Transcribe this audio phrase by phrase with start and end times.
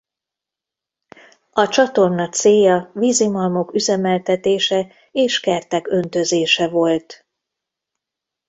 [1.51, 7.25] A csatorna célja vízimalmok üzemeltetése és kertek öntözése volt.